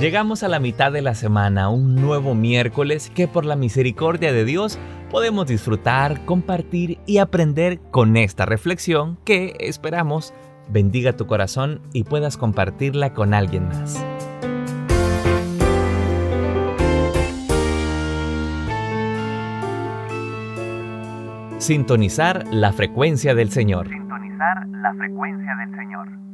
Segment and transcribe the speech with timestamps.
[0.00, 4.46] Llegamos a la mitad de la semana, un nuevo miércoles que por la misericordia de
[4.46, 4.78] Dios
[5.10, 10.32] podemos disfrutar, compartir y aprender con esta reflexión que esperamos
[10.70, 14.02] bendiga tu corazón y puedas compartirla con alguien más.
[21.58, 23.90] Sintonizar la frecuencia del Señor.
[23.90, 26.29] Sintonizar la frecuencia del Señor.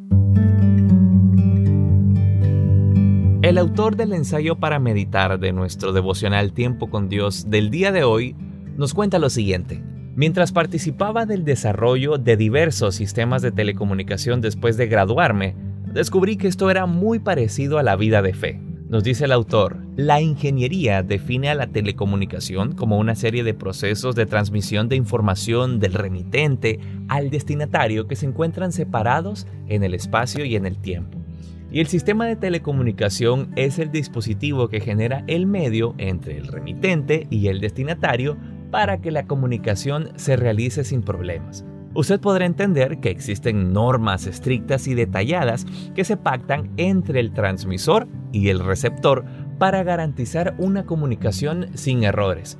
[3.46, 8.02] El autor del ensayo para meditar de nuestro devocional Tiempo con Dios del día de
[8.02, 8.34] hoy
[8.77, 9.84] nos cuenta lo siguiente.
[10.16, 15.54] Mientras participaba del desarrollo de diversos sistemas de telecomunicación después de graduarme,
[15.92, 18.60] descubrí que esto era muy parecido a la vida de fe.
[18.88, 24.16] Nos dice el autor, la ingeniería define a la telecomunicación como una serie de procesos
[24.16, 30.45] de transmisión de información del remitente al destinatario que se encuentran separados en el espacio
[30.45, 31.26] y en el tiempo.
[31.70, 37.26] Y el sistema de telecomunicación es el dispositivo que genera el medio entre el remitente
[37.30, 38.36] y el destinatario
[38.70, 41.64] para que la comunicación se realice sin problemas.
[41.94, 48.06] Usted podrá entender que existen normas estrictas y detalladas que se pactan entre el transmisor
[48.32, 49.24] y el receptor
[49.59, 52.59] para garantizar una comunicación sin errores.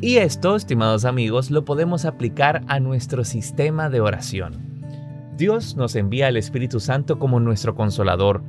[0.00, 4.69] Y esto, estimados amigos, lo podemos aplicar a nuestro sistema de oración.
[5.36, 8.42] Dios nos envía al Espíritu Santo como nuestro consolador,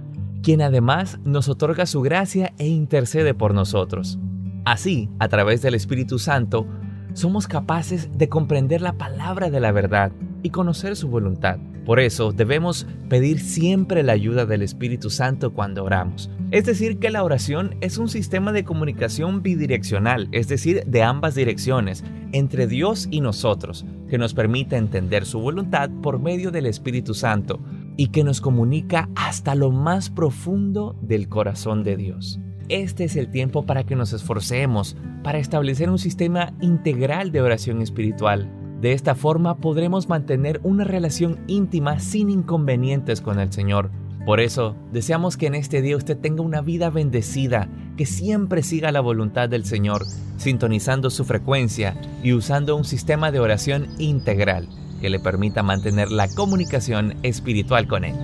[0.43, 4.19] quien además nos otorga su gracia e intercede por nosotros.
[4.65, 6.67] Así, a través del Espíritu Santo,
[7.13, 10.11] somos capaces de comprender la palabra de la verdad
[10.43, 11.57] y conocer su voluntad.
[11.91, 16.29] Por eso debemos pedir siempre la ayuda del Espíritu Santo cuando oramos.
[16.49, 21.35] Es decir, que la oración es un sistema de comunicación bidireccional, es decir, de ambas
[21.35, 27.13] direcciones, entre Dios y nosotros, que nos permite entender su voluntad por medio del Espíritu
[27.13, 27.59] Santo
[27.97, 32.39] y que nos comunica hasta lo más profundo del corazón de Dios.
[32.69, 37.81] Este es el tiempo para que nos esforcemos para establecer un sistema integral de oración
[37.81, 38.60] espiritual.
[38.81, 43.91] De esta forma podremos mantener una relación íntima sin inconvenientes con el Señor.
[44.25, 48.91] Por eso, deseamos que en este día usted tenga una vida bendecida, que siempre siga
[48.91, 50.05] la voluntad del Señor,
[50.37, 54.67] sintonizando su frecuencia y usando un sistema de oración integral
[54.99, 58.15] que le permita mantener la comunicación espiritual con Él.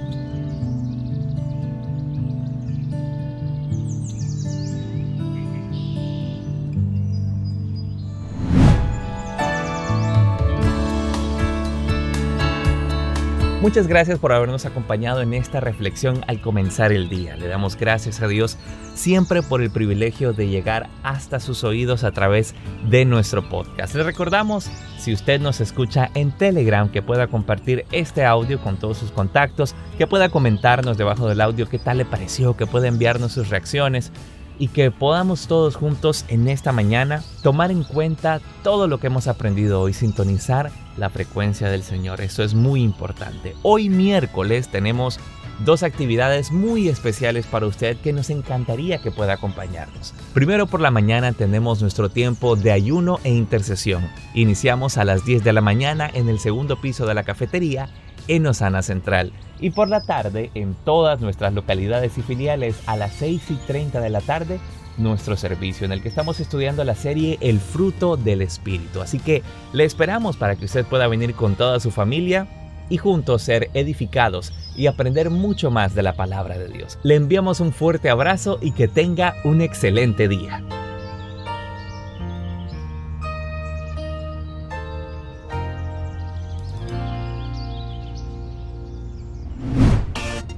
[13.59, 17.35] Muchas gracias por habernos acompañado en esta reflexión al comenzar el día.
[17.37, 18.55] Le damos gracias a Dios
[18.93, 22.53] siempre por el privilegio de llegar hasta sus oídos a través
[22.87, 23.95] de nuestro podcast.
[23.95, 24.69] Le recordamos,
[24.99, 29.73] si usted nos escucha en Telegram, que pueda compartir este audio con todos sus contactos,
[29.97, 34.11] que pueda comentarnos debajo del audio qué tal le pareció, que pueda enviarnos sus reacciones
[34.59, 39.27] y que podamos todos juntos en esta mañana tomar en cuenta todo lo que hemos
[39.27, 42.21] aprendido hoy, sintonizar la frecuencia del Señor.
[42.21, 43.55] Eso es muy importante.
[43.63, 45.19] Hoy miércoles tenemos
[45.59, 50.13] dos actividades muy especiales para usted que nos encantaría que pueda acompañarnos.
[50.33, 54.07] Primero por la mañana tenemos nuestro tiempo de ayuno e intercesión.
[54.33, 57.89] Iniciamos a las 10 de la mañana en el segundo piso de la cafetería
[58.27, 59.31] en Osana Central.
[59.59, 63.99] Y por la tarde, en todas nuestras localidades y filiales, a las 6 y 30
[63.99, 64.59] de la tarde,
[64.97, 69.01] nuestro servicio en el que estamos estudiando la serie El fruto del Espíritu.
[69.01, 69.43] Así que
[69.73, 72.47] le esperamos para que usted pueda venir con toda su familia
[72.89, 76.97] y juntos ser edificados y aprender mucho más de la palabra de Dios.
[77.03, 80.63] Le enviamos un fuerte abrazo y que tenga un excelente día.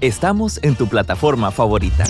[0.01, 2.05] Estamos en tu plataforma favorita.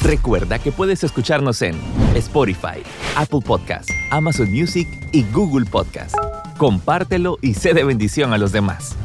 [0.00, 1.78] Recuerda que puedes escucharnos en
[2.14, 2.82] Spotify,
[3.16, 6.14] Apple Podcast, Amazon Music y Google Podcast.
[6.56, 8.96] Compártelo y sé de bendición a los demás.